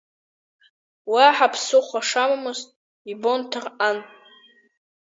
Уаҳа 1.11 1.47
ԥсыхәа 1.53 1.99
шамамыз 2.07 2.59
ибон 3.11 3.41
Ҭарҟан. 3.51 3.97